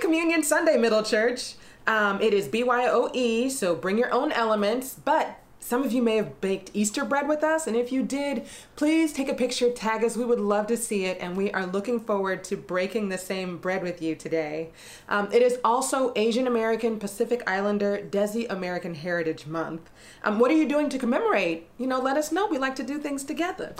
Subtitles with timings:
[0.00, 1.54] Communion Sunday, Middle Church.
[1.86, 6.40] Um, it is BYOE, so bring your own elements, but some of you may have
[6.40, 8.46] baked Easter bread with us, and if you did,
[8.76, 10.16] please take a picture, tag us.
[10.16, 13.58] We would love to see it, and we are looking forward to breaking the same
[13.58, 14.70] bread with you today.
[15.08, 19.90] Um, it is also Asian American Pacific Islander Desi American Heritage Month.
[20.22, 21.68] Um, what are you doing to commemorate?
[21.78, 22.46] You know, let us know.
[22.46, 23.74] We like to do things together.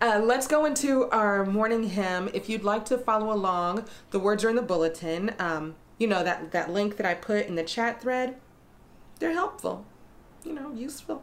[0.00, 2.28] Uh, let's go into our morning hymn.
[2.34, 5.34] If you'd like to follow along, the words are in the bulletin.
[5.38, 8.36] Um, you know that that link that I put in the chat thread.
[9.18, 9.86] They're helpful
[10.46, 11.22] you know, useful.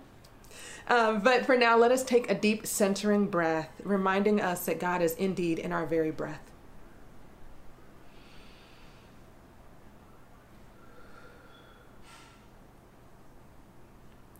[0.87, 5.01] Um, but for now, let us take a deep centering breath, reminding us that God
[5.01, 6.51] is indeed in our very breath.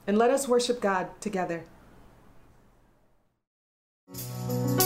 [0.05, 1.63] And let us worship God together.
[4.49, 4.82] Church.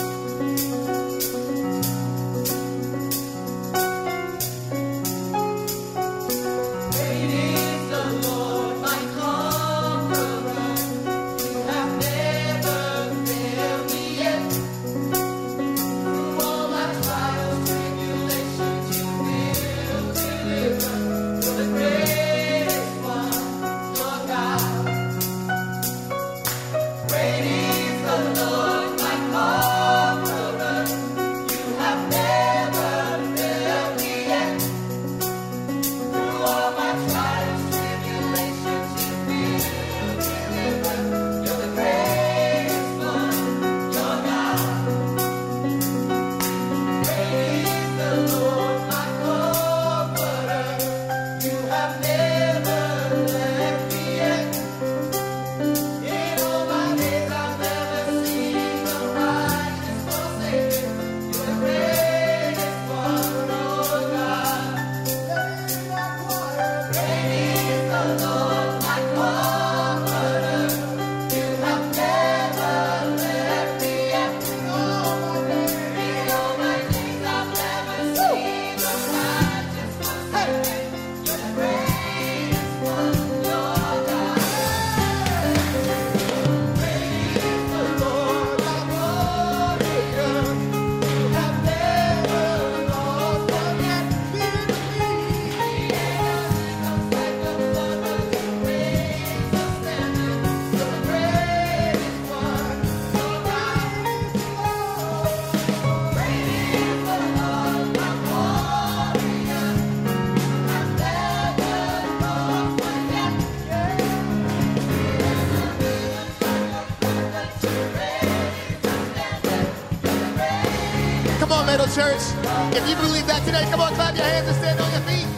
[123.58, 125.37] Today, come on, clap your hands and stand on your feet.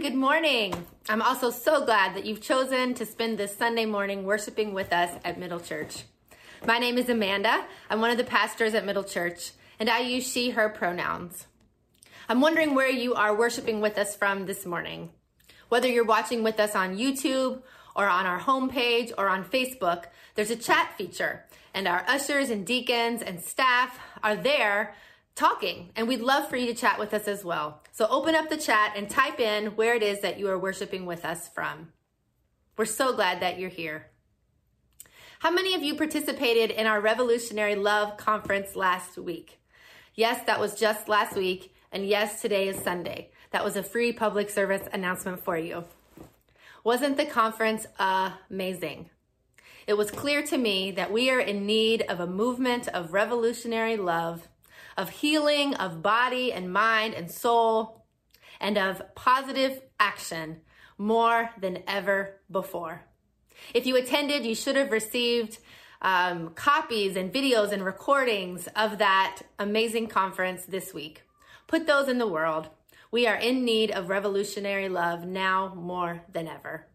[0.00, 0.86] Good morning.
[1.08, 5.10] I'm also so glad that you've chosen to spend this Sunday morning worshiping with us
[5.24, 6.04] at Middle Church.
[6.64, 7.64] My name is Amanda.
[7.90, 9.50] I'm one of the pastors at Middle Church,
[9.80, 11.48] and I use she, her pronouns.
[12.28, 15.10] I'm wondering where you are worshiping with us from this morning.
[15.68, 17.62] Whether you're watching with us on YouTube
[17.96, 20.04] or on our homepage or on Facebook,
[20.36, 24.94] there's a chat feature, and our ushers and deacons and staff are there
[25.34, 27.82] talking, and we'd love for you to chat with us as well.
[27.98, 31.04] So open up the chat and type in where it is that you are worshiping
[31.04, 31.88] with us from.
[32.76, 34.06] We're so glad that you're here.
[35.40, 39.58] How many of you participated in our Revolutionary Love Conference last week?
[40.14, 43.32] Yes, that was just last week, and yes, today is Sunday.
[43.50, 45.82] That was a free public service announcement for you.
[46.84, 49.10] Wasn't the conference amazing?
[49.88, 53.96] It was clear to me that we are in need of a movement of revolutionary
[53.96, 54.46] love,
[54.98, 58.04] of healing of body and mind and soul,
[58.60, 60.60] and of positive action
[60.98, 63.04] more than ever before.
[63.72, 65.58] If you attended, you should have received
[66.02, 71.22] um, copies and videos and recordings of that amazing conference this week.
[71.68, 72.68] Put those in the world.
[73.10, 76.86] We are in need of revolutionary love now more than ever.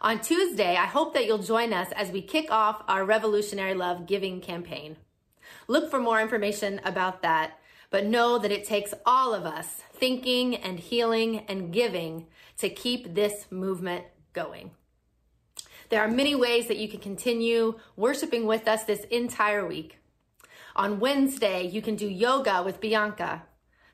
[0.00, 4.06] On Tuesday, I hope that you'll join us as we kick off our Revolutionary Love
[4.06, 4.96] Giving campaign.
[5.68, 7.58] Look for more information about that,
[7.90, 12.26] but know that it takes all of us thinking and healing and giving
[12.58, 14.70] to keep this movement going.
[15.88, 19.98] There are many ways that you can continue worshiping with us this entire week.
[20.74, 23.44] On Wednesday, you can do yoga with Bianca.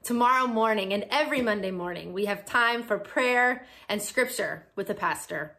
[0.02, 4.94] Tomorrow morning and every Monday morning, we have time for prayer and scripture with the
[4.94, 5.56] pastor.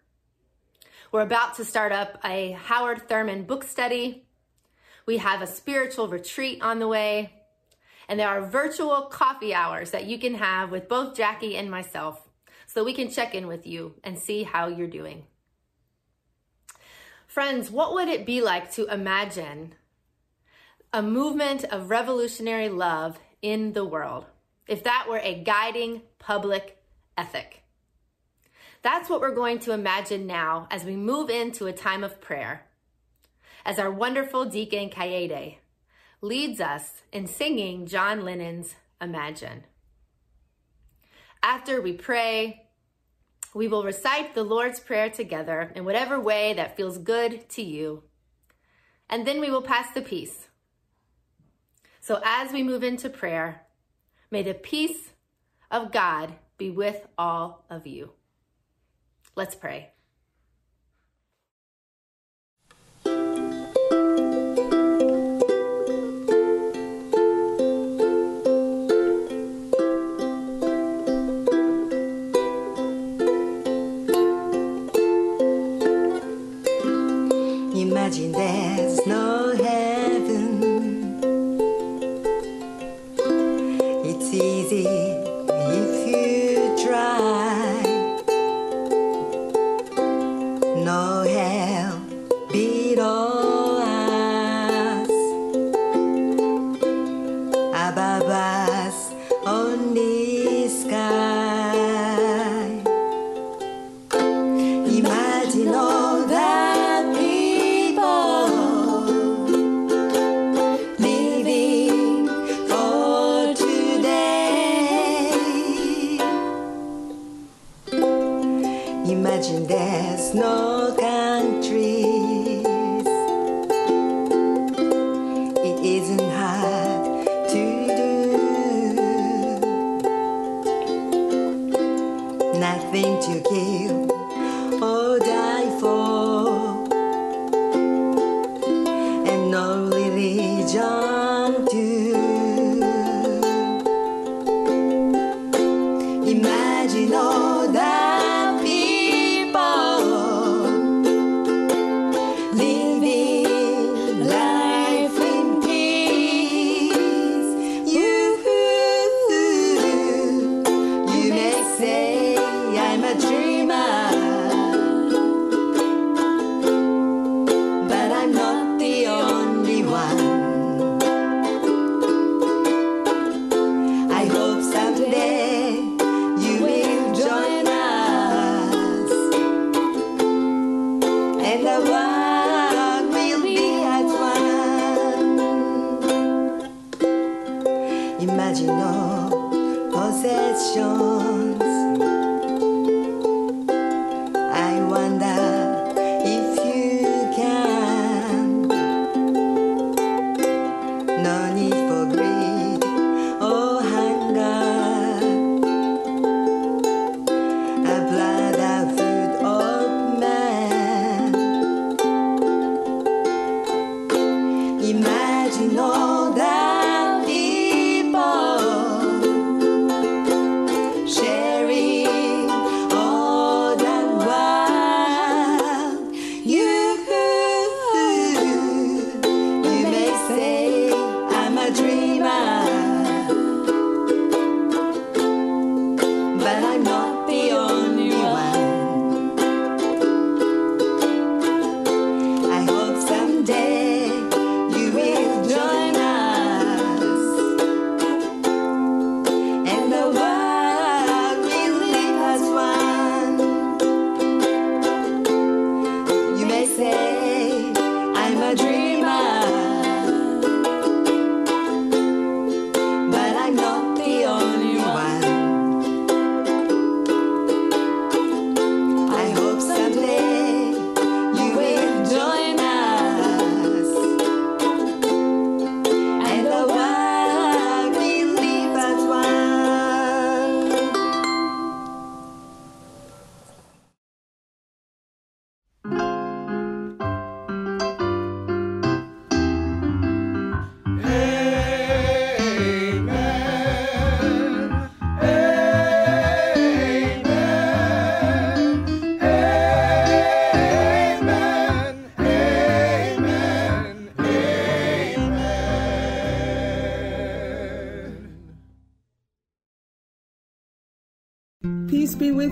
[1.14, 4.26] We're about to start up a Howard Thurman book study.
[5.06, 7.34] We have a spiritual retreat on the way.
[8.08, 12.28] And there are virtual coffee hours that you can have with both Jacqui and myself
[12.68, 15.26] so we can check in with you and see how you're doing.
[17.28, 19.74] Friends, what would it be like to imagine
[20.92, 24.26] a movement of revolutionary love in the world
[24.68, 26.78] if that were a guiding public
[27.18, 27.64] ethic?
[28.84, 32.66] That's what we're going to imagine now as we move into a time of prayer.
[33.66, 35.58] As our wonderful deacon Kaede
[36.22, 39.64] leads us in singing John Lennon's Imagine.
[41.42, 42.68] After we pray,
[43.54, 48.04] we will recite the Lord's Prayer together in whatever way that feels good to you.
[49.10, 50.48] And then we will pass the peace.
[52.02, 53.62] So as we move into prayer,
[54.30, 55.12] may the peace
[55.72, 58.12] of God be with all of you.
[59.36, 59.93] Let's pray.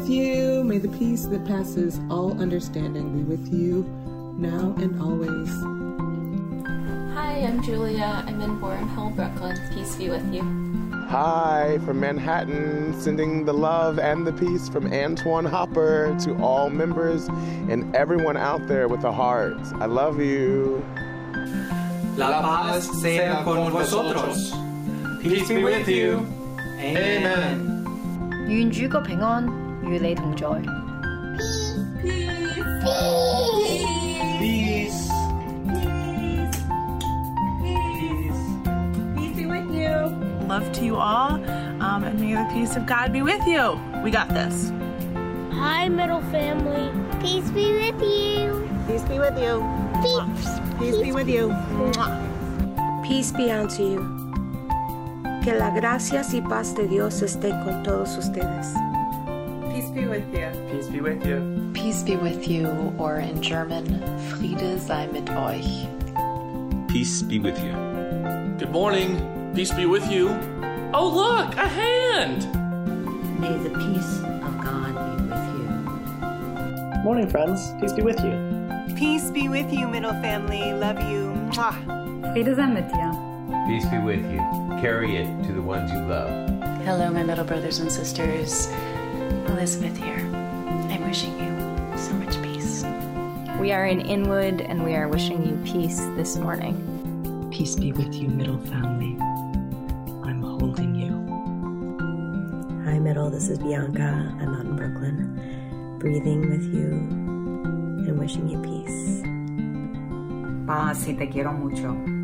[0.01, 0.63] with you.
[0.63, 3.84] May the peace that passes all understanding be with you
[4.38, 5.50] now and always.
[7.13, 8.24] Hi, I'm Julia.
[8.25, 9.58] I'm in Boerum Hill, Brooklyn.
[9.74, 10.41] Peace be with you.
[11.10, 17.27] Hi, from Manhattan, sending the love and the peace from Antoine Hopper to all members
[17.70, 19.60] and everyone out there with a heart.
[19.75, 20.84] I love you.
[22.17, 24.51] La paz sea con vosotros.
[25.22, 26.25] Peace be with you.
[26.79, 27.67] Amen.
[28.48, 30.47] 願主個平安與你同在。
[34.38, 35.11] Peace.
[39.16, 39.92] Peace be with you.
[40.47, 41.35] Love to you all,
[41.80, 43.78] um, and may the peace of God be with you.
[44.04, 44.73] We got this.
[45.52, 46.90] Hi, middle family.
[47.21, 48.68] Peace be with you.
[48.87, 49.64] Peace be with you.
[50.02, 50.49] Peace.
[50.78, 51.54] Peace be with you.
[53.02, 54.00] Peace be unto you.
[55.42, 58.75] Que la gracias y paz de Dios esté con todos ustedes.
[59.91, 60.50] Peace be with you.
[60.71, 61.71] Peace be with you.
[61.74, 63.86] Peace be with you, or in German,
[64.29, 65.86] Friede sei mit euch.
[66.88, 67.74] Peace be with you.
[68.57, 69.19] Good morning.
[69.53, 70.29] Peace be with you.
[70.93, 72.48] Oh, look, a hand.
[73.41, 77.03] May the peace of God be with you.
[77.03, 77.60] Morning, friends.
[77.81, 78.95] Peace be with you.
[78.95, 80.71] Peace be with you, middle family.
[80.71, 81.36] Love you.
[81.51, 81.75] Mwah.
[82.31, 83.12] Friede sei mit dir.
[83.67, 84.39] Peace be with you.
[84.79, 86.31] Carry it to the ones you love.
[86.86, 88.71] Hello, my little brothers and sisters.
[89.47, 90.19] Elizabeth here.
[90.33, 92.83] I'm wishing you so much peace.
[93.59, 96.75] We are in Inwood and we are wishing you peace this morning.
[97.51, 99.17] Peace be with you, middle family.
[100.23, 101.11] I'm holding you.
[102.85, 103.29] Hi, middle.
[103.29, 104.35] This is Bianca.
[104.39, 106.89] I'm out in Brooklyn, breathing with you
[108.07, 109.21] and wishing you peace.
[110.67, 112.21] Paz y te quiero mucho.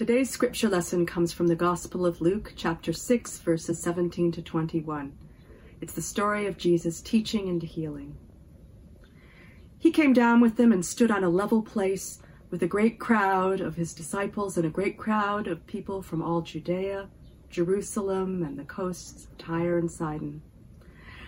[0.00, 5.12] Today's scripture lesson comes from the Gospel of Luke, chapter 6, verses 17 to 21.
[5.82, 8.16] It's the story of Jesus teaching and healing.
[9.78, 13.60] He came down with them and stood on a level place with a great crowd
[13.60, 17.10] of his disciples and a great crowd of people from all Judea,
[17.50, 20.40] Jerusalem, and the coasts of Tyre and Sidon.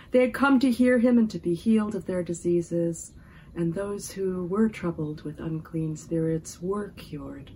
[0.09, 3.11] They had come to hear him and to be healed of their diseases,
[3.55, 7.51] and those who were troubled with unclean spirits were cured.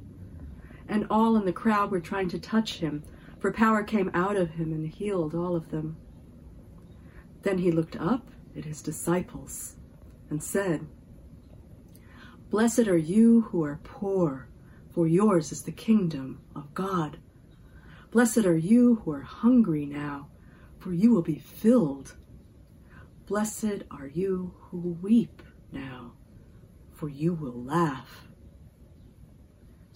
[0.87, 3.03] And all in the crowd were trying to touch him,
[3.39, 5.97] for power came out of him and healed all of them.
[7.43, 9.75] Then he looked up at his disciples
[10.29, 10.87] and said,
[12.49, 14.47] Blessed are you who are poor,
[14.91, 17.17] for yours is the kingdom of God.
[18.11, 20.29] Blessed are you who are hungry now,
[20.79, 22.15] for you will be filled.
[23.25, 26.13] Blessed are you who weep now,
[26.93, 28.26] for you will laugh.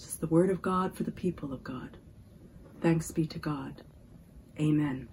[0.02, 1.96] This is the word of God for the people of God.
[2.82, 3.84] Thanks be to God.
[4.60, 5.08] Amen.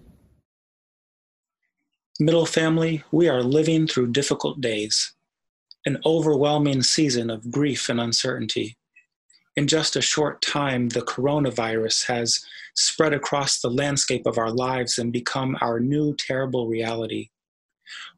[2.19, 5.13] Middle family, we are living through difficult days,
[5.85, 8.77] an overwhelming season of grief and uncertainty.
[9.55, 14.97] In just a short time, the coronavirus has spread across the landscape of our lives
[14.97, 17.29] and become our new terrible reality.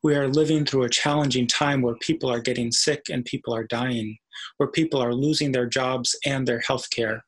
[0.04, 3.64] We are living through a challenging time where people are getting sick and people are
[3.66, 4.18] dying,
[4.58, 7.24] where people are losing their jobs and their health care.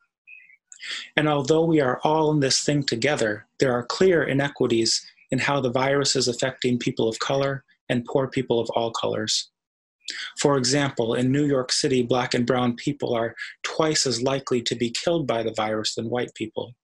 [1.15, 5.61] And although we are all in this thing together, there are clear inequities in how
[5.61, 9.49] the virus is affecting people of color and poor people of all colors.
[10.37, 14.75] For example, in New York City, black and brown people are twice as likely to
[14.75, 16.75] be killed by the virus than white people.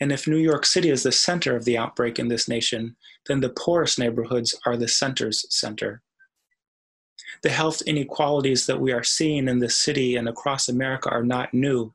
[0.00, 3.40] And if New York City is the center of the outbreak in this nation, then
[3.40, 6.02] the poorest neighborhoods are the center's center.
[7.42, 11.52] The health inequalities that we are seeing in this city and across America are not
[11.54, 11.94] new.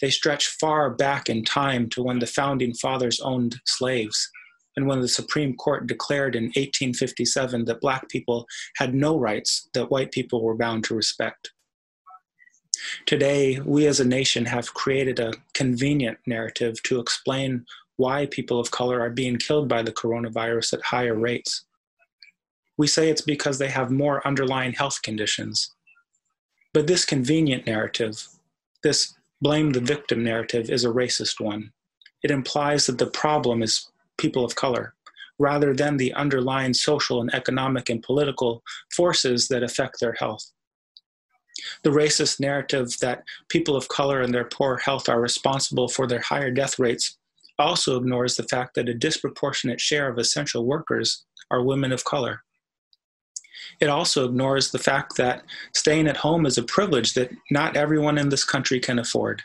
[0.00, 4.30] They stretch far back in time to when the founding fathers owned slaves
[4.76, 9.90] and when the Supreme Court declared in 1857 that black people had no rights that
[9.90, 11.50] white people were bound to respect.
[13.06, 18.70] Today, we as a nation have created a convenient narrative to explain why people of
[18.70, 21.64] color are being killed by the coronavirus at higher rates.
[22.76, 25.74] We say it's because they have more underlying health conditions.
[26.72, 28.28] But this convenient narrative,
[28.82, 31.72] this blame the victim narrative, is a racist one.
[32.22, 34.94] It implies that the problem is people of color,
[35.38, 38.62] rather than the underlying social and economic and political
[38.92, 40.52] forces that affect their health.
[41.82, 46.20] The racist narrative that people of color and their poor health are responsible for their
[46.20, 47.16] higher death rates
[47.58, 52.42] also ignores the fact that a disproportionate share of essential workers are women of color.
[53.80, 55.44] It also ignores the fact that
[55.74, 59.42] staying at home is a privilege that not everyone in this country can afford.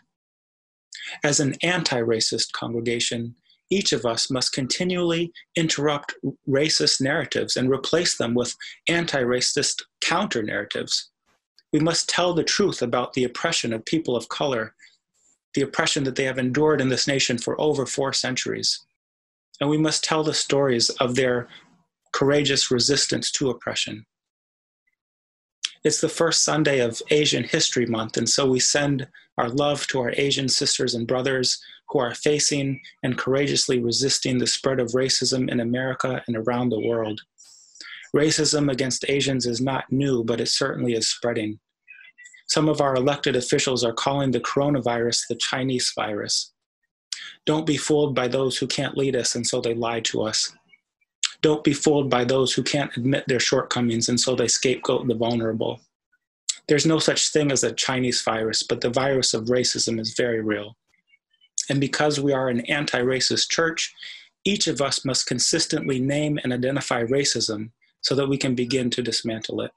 [1.23, 3.35] As an anti racist congregation,
[3.69, 6.13] each of us must continually interrupt
[6.47, 8.55] racist narratives and replace them with
[8.87, 11.09] anti racist counter narratives.
[11.73, 14.75] We must tell the truth about the oppression of people of color,
[15.55, 18.79] the oppression that they have endured in this nation for over four centuries.
[19.59, 21.47] And we must tell the stories of their
[22.11, 24.05] courageous resistance to oppression.
[25.83, 29.07] It's the first Sunday of Asian History Month, and so we send
[29.37, 31.59] our love to our Asian sisters and brothers
[31.89, 36.79] who are facing and courageously resisting the spread of racism in America and around the
[36.79, 37.19] world.
[38.15, 41.59] Racism against Asians is not new, but it certainly is spreading.
[42.47, 46.51] Some of our elected officials are calling the coronavirus the Chinese virus.
[47.45, 50.53] Don't be fooled by those who can't lead us and so they lie to us.
[51.41, 55.15] Don't be fooled by those who can't admit their shortcomings and so they scapegoat the
[55.15, 55.81] vulnerable.
[56.67, 60.41] There's no such thing as a Chinese virus, but the virus of racism is very
[60.41, 60.77] real.
[61.69, 63.93] And because we are an anti racist church,
[64.45, 67.71] each of us must consistently name and identify racism
[68.03, 69.71] so that we can begin to dismantle it.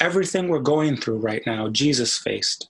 [0.00, 2.68] Everything we're going through right now, Jesus faced.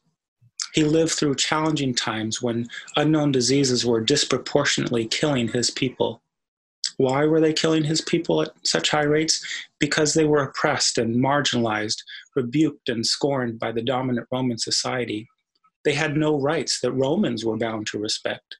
[0.75, 6.23] He lived through challenging times when unknown diseases were disproportionately killing his people.
[6.97, 9.45] Why were they killing his people at such high rates?
[9.79, 11.99] Because they were oppressed and marginalized,
[12.37, 15.29] rebuked and scorned by the dominant Roman society.
[15.85, 18.57] They had no rights that Romans were bound to respect.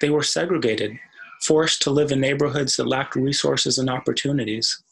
[0.00, 0.98] They were segregated,
[1.46, 4.82] forced to live in neighborhoods that lacked resources and opportunities.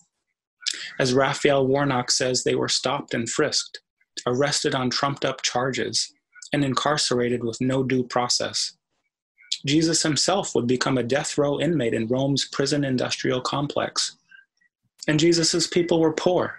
[0.98, 3.80] As Raphael Warnock says, they were stopped and frisked,
[4.26, 6.12] arrested on trumped up charges,
[6.52, 8.72] and incarcerated with no due process.
[9.66, 14.16] Jesus himself would become a death row inmate in Rome's prison industrial complex.
[15.08, 16.56] And Jesus' people were poor,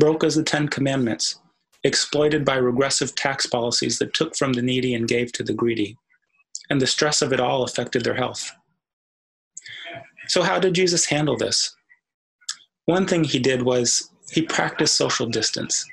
[0.00, 1.38] broke as the Ten Commandments,
[1.84, 5.96] exploited by regressive tax policies that took from the needy and gave to the greedy.
[6.70, 8.50] And the stress of it all affected their health.
[10.28, 11.74] So, how did Jesus handle this?
[12.86, 15.84] One thing he did was he practiced social distance.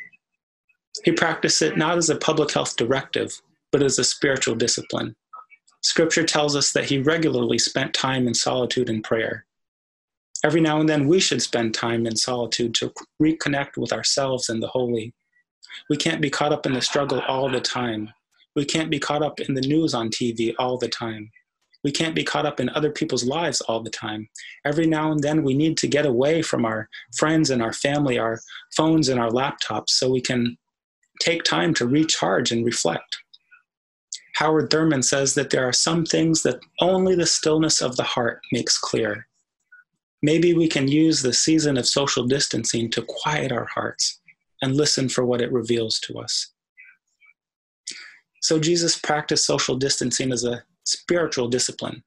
[1.04, 3.42] He practiced it not as a public health directive,
[3.72, 5.16] but as a spiritual discipline.
[5.82, 9.46] Scripture tells us that he regularly spent time in solitude and prayer.
[10.44, 14.62] Every now and then, we should spend time in solitude to reconnect with ourselves and
[14.62, 15.14] the holy.
[15.90, 18.10] We can't be caught up in the struggle all the time.
[18.56, 21.32] We can't be caught up in the news on TV all the time.
[21.84, 24.30] We can't be caught up in other people's lives all the time.
[24.66, 28.18] Every now and then, we need to get away from our friends and our family,
[28.18, 28.40] our
[28.76, 30.58] phones and our laptops, so we can
[31.20, 33.18] take time to recharge and reflect.
[34.36, 38.42] Howard Thurman says that there are some things that only the stillness of the heart
[38.52, 39.28] makes clear.
[40.22, 44.22] Maybe we can use the season of social distancing to quiet our hearts
[44.62, 46.54] and listen for what it reveals to us.
[48.42, 52.04] So Jesus practiced social distancing as a spiritual discipline.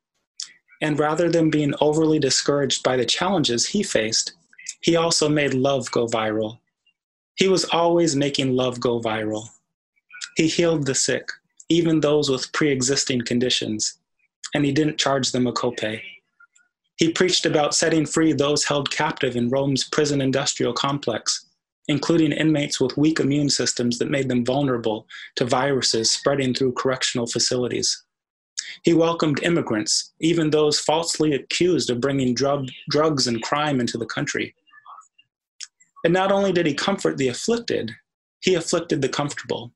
[0.82, 4.34] And rather than being overly discouraged by the challenges he faced,
[4.80, 6.58] he also made love go viral.
[7.36, 9.48] He was always making love go viral.
[10.36, 11.28] He healed the sick,
[11.68, 13.98] even those with pre existing conditions,
[14.54, 16.00] and he didn't charge them a copay.
[16.96, 21.46] He preached about setting free those held captive in Rome's prison industrial complex,
[21.88, 27.26] including inmates with weak immune systems that made them vulnerable to viruses spreading through correctional
[27.26, 28.02] facilities.
[28.83, 34.07] He welcomed immigrants, even those falsely accused of bringing drug, drugs and crime into the
[34.07, 34.55] country.
[36.05, 37.92] And not only did he comfort the afflicted,
[38.40, 39.72] he afflicted the comfortable.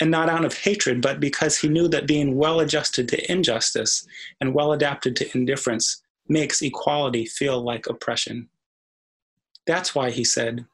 [0.00, 4.06] And not out of hatred, but because he knew that being well adjusted to injustice
[4.40, 8.48] and well adapted to indifference makes equality feel like oppression.
[9.66, 10.64] That's why he said,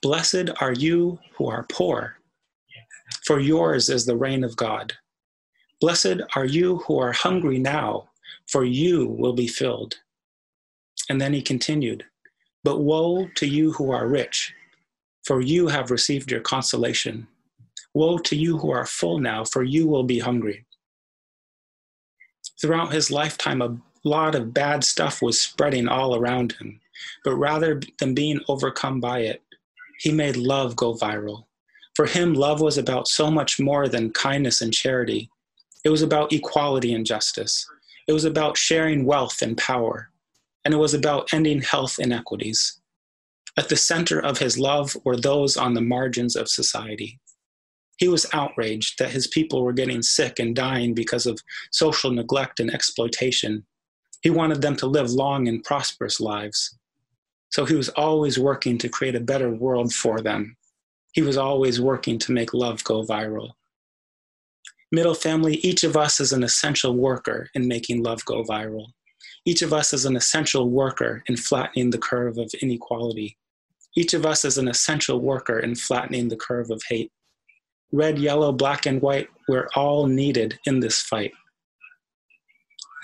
[0.00, 2.18] Blessed are you who are poor,
[3.24, 4.94] for yours is the reign of God.
[5.84, 8.08] Blessed are you who are hungry now,
[8.48, 9.96] for you will be filled.
[11.10, 12.06] And then he continued,
[12.62, 14.54] But woe to you who are rich,
[15.26, 17.26] for you have received your consolation.
[17.92, 20.64] Woe to you who are full now, for you will be hungry.
[22.58, 26.80] Throughout his lifetime, a lot of bad stuff was spreading all around him.
[27.24, 29.42] But rather than being overcome by it,
[29.98, 31.44] he made love go viral.
[31.94, 35.28] For him, love was about so much more than kindness and charity.
[35.84, 37.66] It was about equality and justice.
[38.08, 40.10] It was about sharing wealth and power.
[40.64, 42.80] And it was about ending health inequities.
[43.56, 47.20] At the center of his love were those on the margins of society.
[47.98, 51.38] He was outraged that his people were getting sick and dying because of
[51.70, 53.64] social neglect and exploitation.
[54.22, 56.76] He wanted them to live long and prosperous lives.
[57.50, 60.56] So he was always working to create a better world for them.
[61.12, 63.52] He was always working to make love go viral.
[64.94, 68.86] Middle family, each of us is an essential worker in making love go viral.
[69.44, 73.36] Each of us is an essential worker in flattening the curve of inequality.
[73.96, 77.10] Each of us is an essential worker in flattening the curve of hate.
[77.92, 81.32] Red, yellow, black, and white, we're all needed in this fight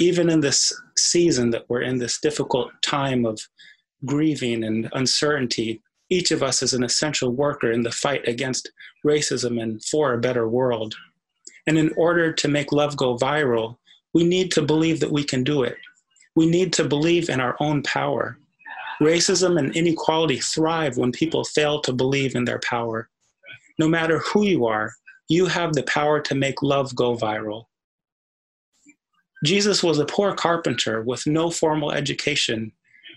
[0.00, 3.38] even in this season that we're in, this difficult time of
[4.07, 8.72] grieving and uncertainty, each of us is an essential worker in the fight against
[9.07, 10.94] racism and for a better world.
[11.66, 13.77] And in order to make love go viral,
[14.14, 15.77] we need to believe that we can do it.
[16.35, 18.38] We need to believe in our own power.
[19.01, 23.09] Racism and inequality thrive when people fail to believe in their power.
[23.79, 24.92] No matter who you are,
[25.29, 27.64] you have the power to make love go viral.
[29.44, 32.73] Jesus was a poor carpenter with no formal education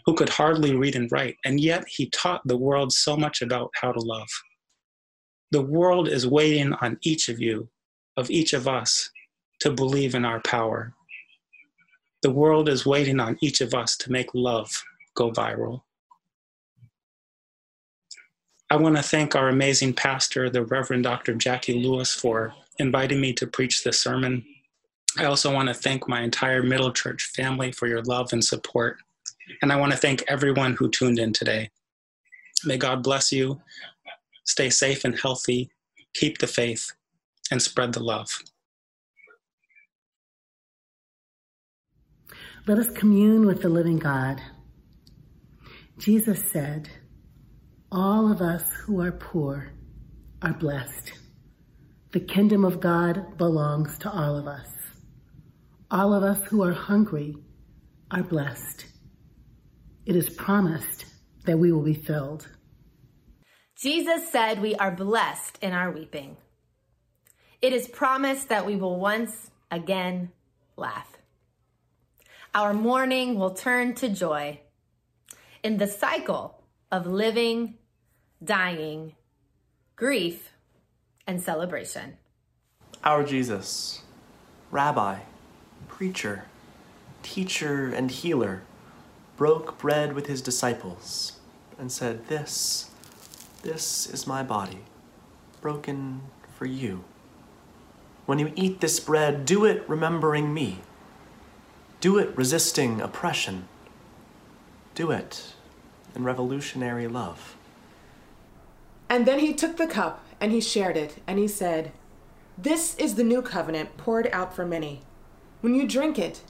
[0.05, 3.71] who could hardly read and write, and yet he taught the world so much about
[3.75, 4.29] how to love.
[5.51, 7.67] The world is waiting on each of you,
[8.17, 9.09] of each of us,
[9.59, 10.93] to believe in our power.
[12.21, 14.83] The world is waiting on each of us to make love
[15.15, 15.81] go viral.
[18.69, 21.35] I want to thank our amazing pastor, the Reverend Dr.
[21.35, 24.43] Jacqui Lewis, for inviting me to preach this sermon.
[25.17, 28.97] I also want to thank my entire Middle Church family for your love and support.
[29.61, 31.69] And I want to thank everyone who tuned in today.
[32.65, 33.61] May God bless you.
[34.45, 35.69] Stay safe and healthy.
[36.15, 36.91] Keep the faith
[37.51, 38.43] and spread the love.
[42.65, 44.41] Let us commune with the living God.
[45.97, 46.89] Jesus said,
[47.91, 49.73] All of us who are poor
[50.41, 51.13] are blessed.
[52.11, 54.67] The kingdom of God belongs to all of us.
[55.91, 57.35] All of us who are hungry
[58.11, 58.85] are blessed.
[60.05, 61.05] It is promised
[61.45, 62.47] that we will be filled.
[63.75, 66.37] Jesus said we are blessed in our weeping.
[67.63, 70.33] It is promised that we will once again
[70.75, 71.17] laugh.
[72.53, 74.59] Our mourning will turn to joy
[75.63, 77.75] in the cycle of living,
[78.43, 79.15] dying,
[79.95, 80.49] grief,
[81.25, 82.17] and celebration.
[83.01, 84.01] Our Jesus,
[84.69, 85.19] Rabbi,
[85.87, 86.43] preacher,
[87.21, 88.63] teacher, and healer,
[89.37, 91.39] broke bread with his disciples
[91.79, 92.89] and said, This,
[93.61, 94.79] this is my body,
[95.61, 96.23] broken
[96.57, 97.05] for you.
[98.25, 100.79] When you eat this bread, do it remembering me.
[101.99, 103.67] Do it resisting oppression.
[104.95, 105.53] Do it
[106.15, 107.55] in revolutionary love.
[109.09, 111.91] And then he took the cup and he shared it, and he said,
[112.57, 115.01] This is the new covenant poured out for many.
[115.61, 116.41] When you drink it,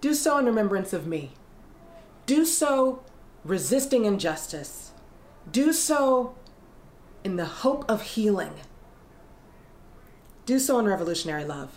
[0.00, 1.32] do so in remembrance of me.
[2.26, 3.02] Do so
[3.44, 4.92] resisting injustice.
[5.50, 6.34] Do so
[7.24, 8.52] in the hope of healing.
[10.46, 11.70] Do so in revolutionary love.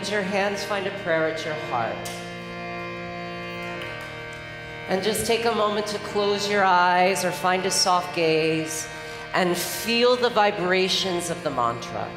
[0.00, 2.10] Let your hands find a prayer at your heart.
[4.88, 8.88] And just take a moment to close your eyes or find a soft gaze
[9.34, 12.08] and feel the vibrations of the mantra.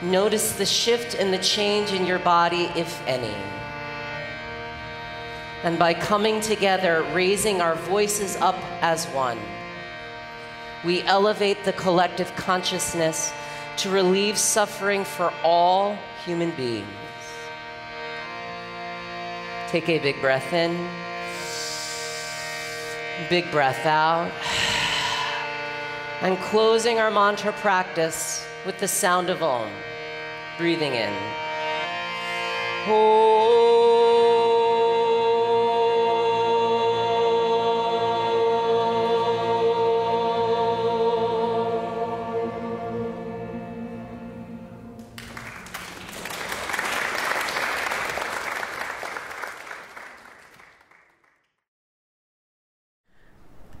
[0.00, 3.36] Notice the shift and the change in your body, if any.
[5.62, 9.38] And by coming together, raising our voices up as one,
[10.86, 13.30] we elevate the collective consciousness
[13.78, 16.86] to relieve suffering for all human beings.
[19.68, 20.88] Take a big breath in,
[23.28, 24.30] big breath out,
[26.22, 29.70] and closing our mantra practice with the sound of Om,
[30.56, 31.12] breathing in.
[32.88, 33.65] Om.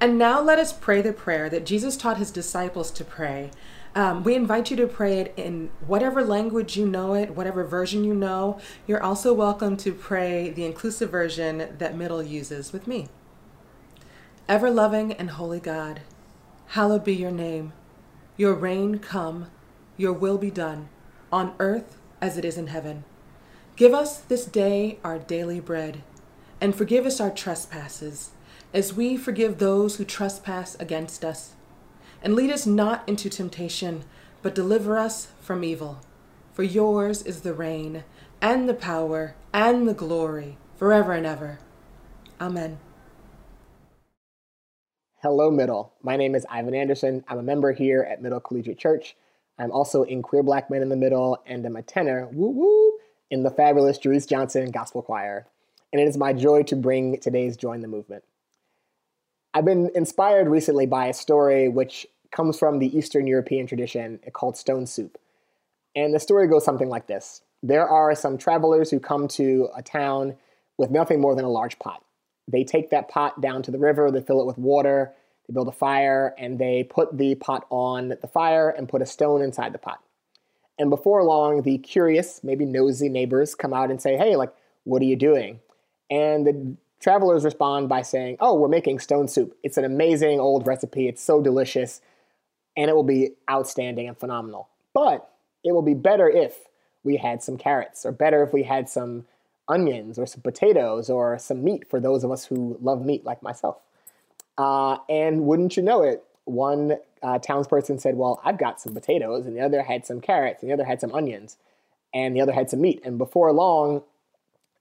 [0.06, 3.50] And now let us pray the prayer that Jesus taught his disciples to pray.
[3.96, 8.04] Um, we invite you to pray it in whatever language you know it, whatever version
[8.04, 8.60] you know.
[8.86, 13.08] You're also welcome to pray the inclusive version that Middle uses with me.
[14.48, 16.02] Ever loving and holy God,
[16.66, 17.72] hallowed be your name.
[18.36, 19.50] Your reign come,
[19.96, 20.88] your will be done,
[21.32, 23.02] on earth as it is in heaven.
[23.74, 26.04] Give us this day our daily bread,
[26.60, 28.30] and forgive us our trespasses
[28.76, 31.54] as we forgive those who trespass against us.
[32.22, 34.04] And lead us not into temptation,
[34.42, 36.00] but deliver us from evil.
[36.52, 38.04] For yours is the reign,
[38.42, 41.58] and the power, and the glory, forever and ever.
[42.38, 42.78] Amen.
[45.22, 45.94] Hello, Middle.
[46.02, 47.24] My name is Ivan Anderson.
[47.28, 49.16] I'm a member here at Middle Collegiate Church.
[49.58, 52.98] I'm also in Queer Black Men in the Middle, and I'm a tenor, woo woo,
[53.30, 55.46] in the fabulous Juice Johnson Gospel Choir,
[55.94, 58.22] and it is my joy to bring today's Join the Movement.
[59.54, 64.56] I've been inspired recently by a story which comes from the Eastern European tradition called
[64.56, 65.18] stone soup.
[65.94, 69.82] And the story goes something like this There are some travelers who come to a
[69.82, 70.36] town
[70.76, 72.04] with nothing more than a large pot.
[72.48, 75.14] They take that pot down to the river, they fill it with water,
[75.48, 79.06] they build a fire, and they put the pot on the fire and put a
[79.06, 80.00] stone inside the pot.
[80.78, 84.52] And before long, the curious, maybe nosy neighbors come out and say, Hey, like,
[84.84, 85.60] what are you doing?
[86.10, 89.56] And the travelers respond by saying, Oh, we're making stone soup.
[89.62, 91.08] It's an amazing old recipe.
[91.08, 92.00] It's so delicious,
[92.76, 94.68] and it will be outstanding and phenomenal.
[94.92, 95.30] But
[95.64, 96.56] it will be better if
[97.04, 99.26] we had some carrots, or better if we had some
[99.68, 103.42] onions, or some potatoes, or some meat for those of us who love meat like
[103.42, 103.78] myself.
[104.58, 109.46] Uh, and wouldn't you know it, one uh, townsperson said, Well, I've got some potatoes,
[109.46, 111.56] and the other had some carrots, and the other had some onions,
[112.14, 113.02] and the other had some meat.
[113.04, 114.02] And before long,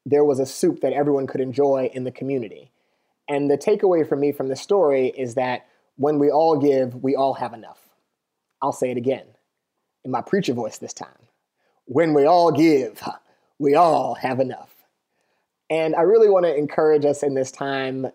[0.05, 2.71] there was a soup that everyone could enjoy in the community.
[3.27, 5.65] And the takeaway for me from the story is that
[5.97, 7.79] when we all give, we all have enough.
[8.61, 9.25] I'll say it again
[10.03, 11.09] in my preacher voice this time.
[11.85, 13.01] When we all give,
[13.59, 14.69] we all have enough.
[15.69, 18.07] And I really want to encourage us in this time.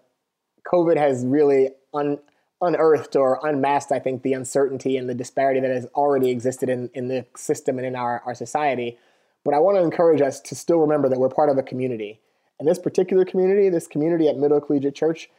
[0.73, 2.21] COVID has really un-
[2.61, 6.91] unearthed or unmasked, I think, the uncertainty and the disparity that has already existed in,
[6.95, 8.99] in the system and in our, our society.
[9.45, 12.21] But I want to encourage us to still remember that we're part of a community.
[12.59, 15.31] And this particular community, this community at Middle Collegiate Church,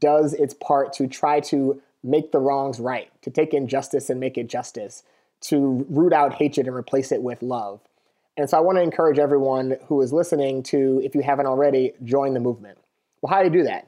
[0.00, 4.36] does its part to try to make the wrongs right, to take injustice and make
[4.36, 5.02] it justice,
[5.42, 7.80] to root out hatred and replace it with love.
[8.36, 11.92] And so I want to encourage everyone who is listening to, if you haven't already,
[12.02, 12.78] join the movement.
[13.20, 13.86] Well, how do you do that?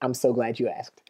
[0.00, 1.02] I'm so glad you asked.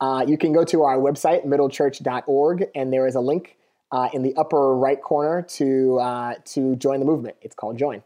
[0.00, 3.56] Uh, you can go to our website, middlechurch.org, and there is a link
[3.92, 7.36] uh, in the upper right corner to, uh, to join the movement.
[7.40, 8.02] It's called Join.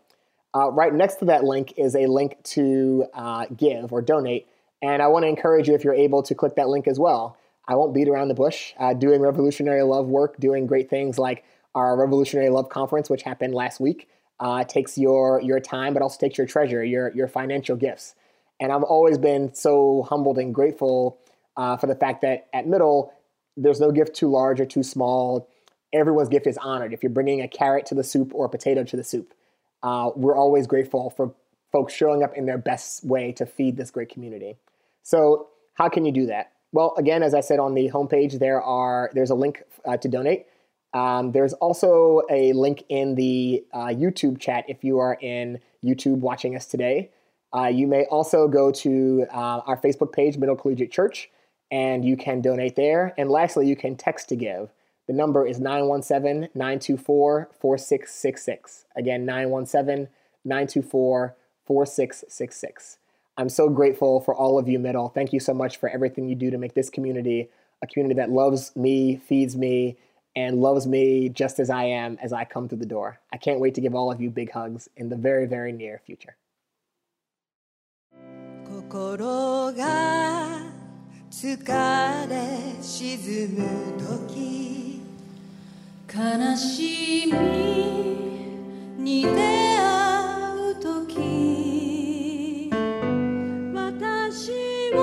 [0.55, 4.49] Uh, right next to that link is a link to uh, give or donate.
[4.83, 7.37] And I want to encourage you, if you're able, to click that link as well.
[7.68, 8.72] I won't beat around the bush.
[8.78, 13.55] Uh, doing revolutionary love work, doing great things like our Revolutionary Love Conference, which happened
[13.55, 14.09] last week,
[14.41, 18.16] uh, takes your your time, but also takes your treasure, your your financial gifts.
[18.59, 21.18] And I've always been so humbled and grateful
[21.57, 23.12] for the fact that at Middle,
[23.57, 25.49] there's no gift too large or too small.
[25.93, 26.93] Everyone's gift is honored.
[26.93, 29.34] If you're bringing a carrot to the soup or a potato to the soup,
[29.82, 31.34] uh, we're always grateful for
[31.72, 34.57] folks showing up in their best way to feed this great community.
[35.03, 36.53] So, how can you do that?
[36.72, 40.09] Well, again, as I said on the homepage, there are there's a link uh, to
[40.09, 40.47] donate.
[40.93, 46.18] Um, there's also a link in the uh, YouTube chat if you are in YouTube
[46.18, 47.11] watching us today.
[47.57, 51.30] Uh, you may also go to uh, our Facebook page, Middle Collegiate Church,
[51.70, 53.14] and you can donate there.
[53.18, 54.70] And lastly, you can text to give.
[55.09, 58.86] The number is 917 924 4666.
[58.95, 60.07] Again, 917
[60.43, 61.36] 924
[61.66, 62.97] 4666.
[63.38, 65.09] I'm so grateful for all of you, Middle.
[65.09, 67.49] Thank you so much for everything you do to make this community
[67.82, 69.97] a community that loves me, feeds me,
[70.36, 73.20] and loves me just as I am as I come through the door.
[73.32, 76.01] I can't wait to give all of you big hugs in the very, very near
[76.05, 76.36] future.
[78.66, 80.59] 心が
[81.30, 83.97] 疲れ沈む
[84.28, 84.78] 時
[86.12, 87.38] 悲しみ
[88.98, 89.84] に出会
[90.72, 92.68] う時
[93.72, 94.50] 私
[94.92, 94.98] は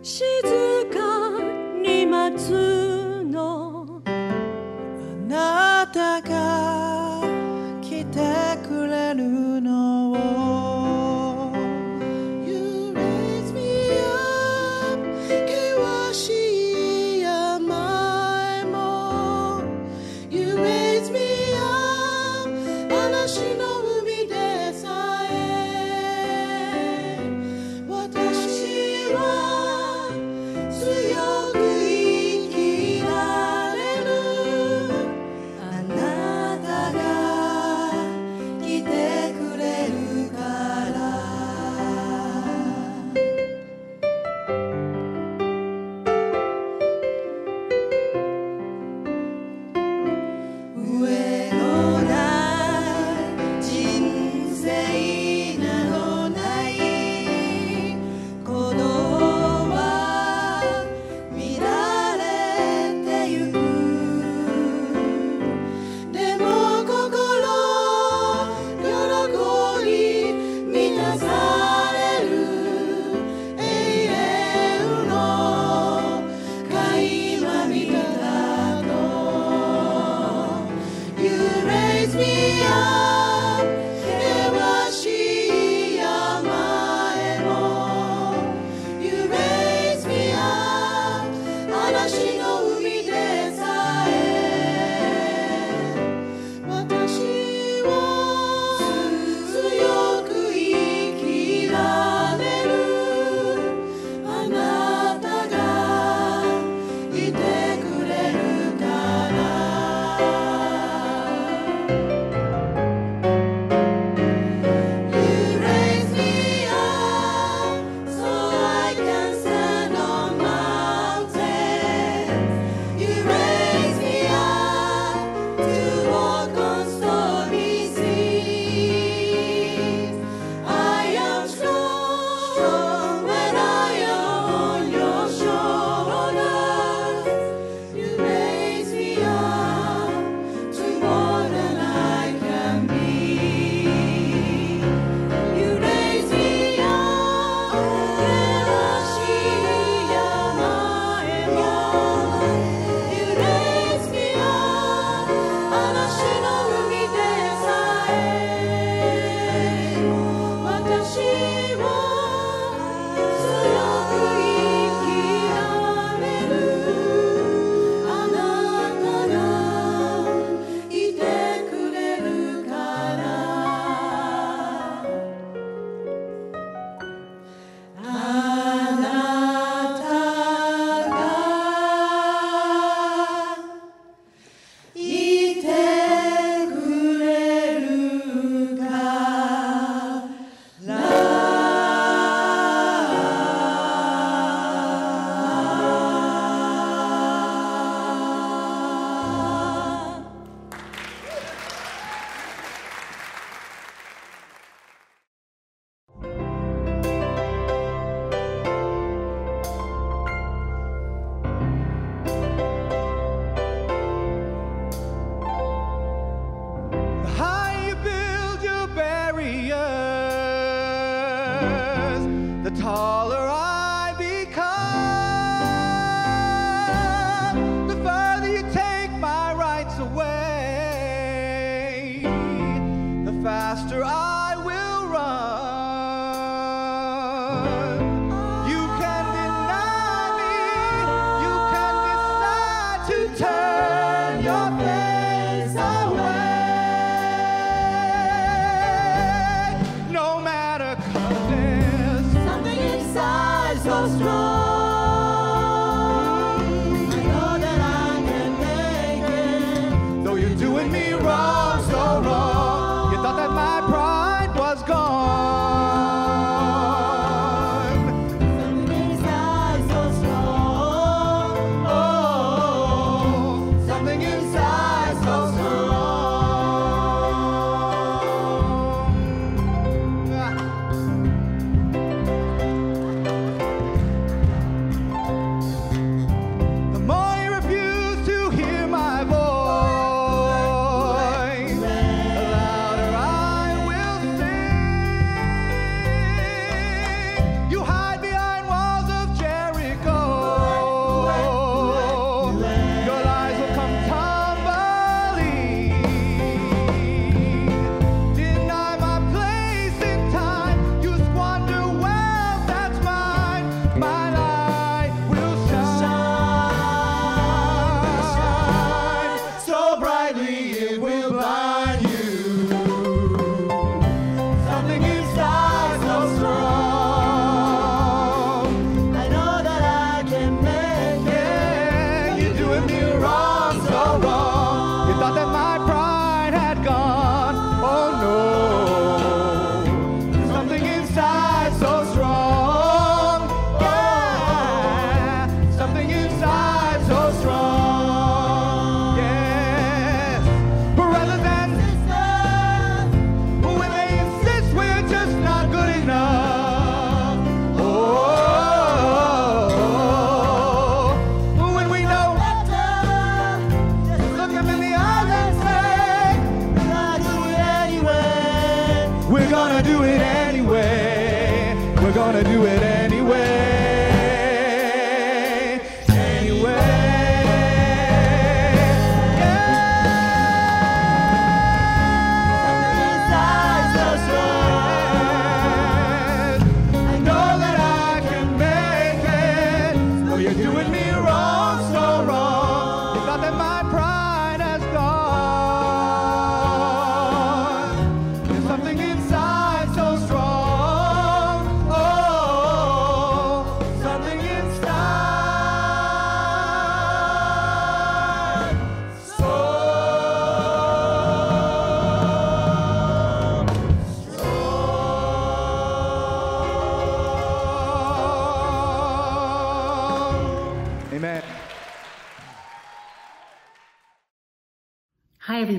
[0.00, 0.63] 沈む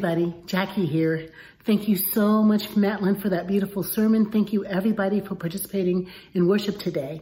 [0.06, 0.36] everybody.
[0.45, 1.30] Jacqui here.
[1.64, 4.30] Thank you so much, Matlin, for that beautiful sermon.
[4.30, 7.22] Thank you, everybody, for participating in worship today.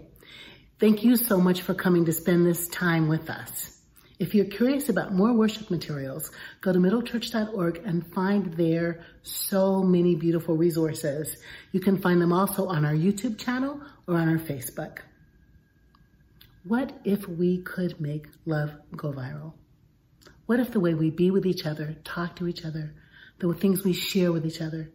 [0.82, 3.80] Thank you so much for coming to spend this time with us.
[4.20, 6.30] If you're curious about more worship materials,
[6.60, 11.38] go to middlechurch.org and find there so many beautiful resources.
[11.72, 14.98] You can find them also on our YouTube channel or on our Facebook.
[16.66, 19.54] What if we could make love go viral?
[20.46, 22.94] What if the way we be with each other, talk to each other,
[23.40, 24.92] the things we share with each other,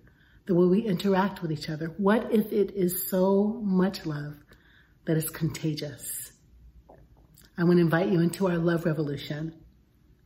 [0.47, 4.35] the way we interact with each other, what if it is so much love
[5.05, 6.33] that it's contagious?
[7.57, 9.55] I want to invite you into our love revolution.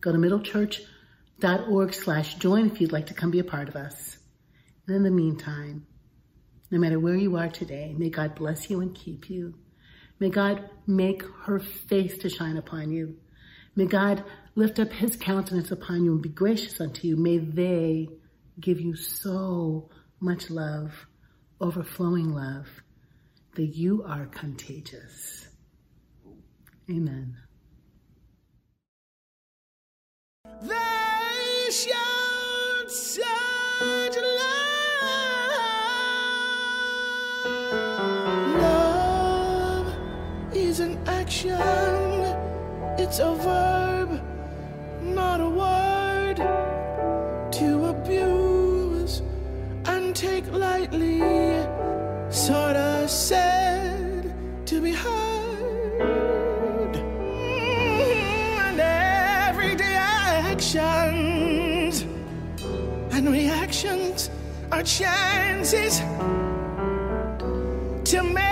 [0.01, 4.19] Go to middlechurch.org slash join if you'd like to come be a part of us.
[4.87, 5.87] And in the meantime,
[6.71, 9.55] no matter where you are today, may God bless you and keep you.
[10.19, 13.17] May God make her face to shine upon you.
[13.75, 17.17] May God lift up his countenance upon you and be gracious unto you.
[17.17, 18.09] May they
[18.61, 19.91] give you so
[20.21, 21.07] much love,
[21.61, 22.69] overflowing love,
[23.55, 25.49] that you are contagious.
[26.91, 27.37] Amen.
[30.63, 30.83] They
[32.89, 34.63] such love.
[38.61, 39.95] Love
[40.55, 41.53] is an action,
[42.99, 43.82] it's a verb,
[50.63, 51.19] politely
[52.31, 54.33] sort of said
[54.65, 56.97] to be heard.
[58.67, 59.97] And everyday
[60.55, 62.03] actions
[63.11, 64.31] and reactions
[64.71, 65.99] are chances
[68.11, 68.52] to make.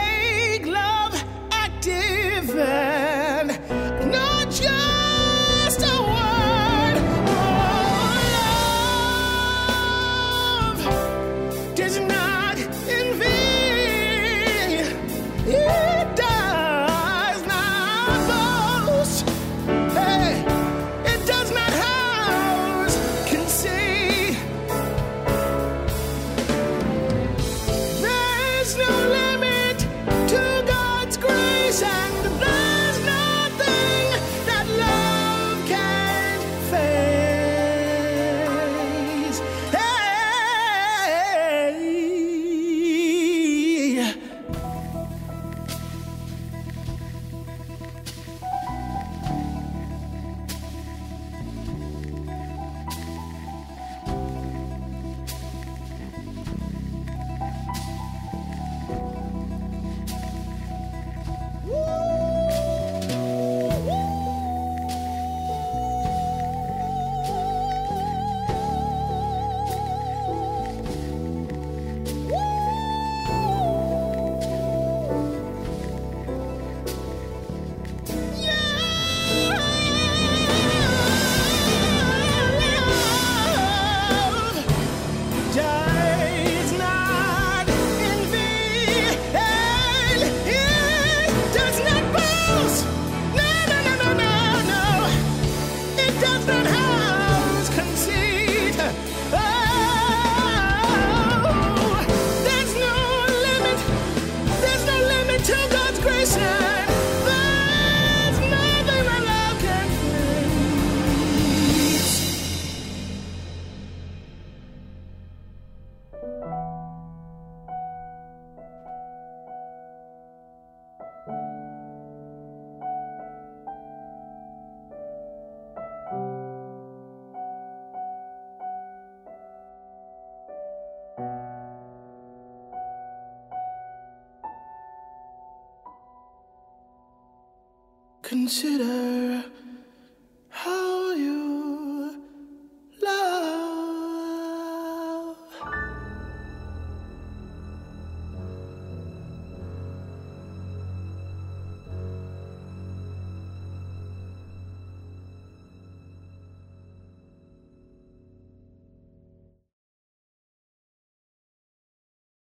[138.50, 139.09] consider